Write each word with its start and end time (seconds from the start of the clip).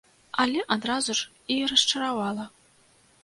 Але 0.43 0.63
адразу 0.75 1.15
ж 1.19 1.55
і 1.55 1.57
расчаравала. 1.73 2.45